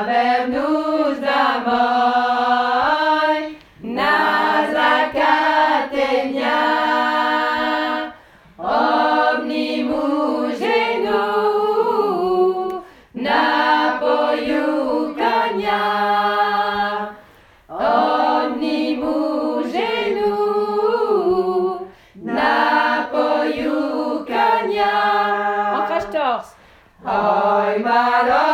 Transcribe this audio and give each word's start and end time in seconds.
hoi 27.05 27.79
ma 27.79 28.50